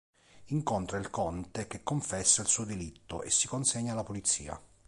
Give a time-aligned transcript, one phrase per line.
[0.49, 4.59] Incontra il conte che confessa il suo delitto e si consegna alla polizia.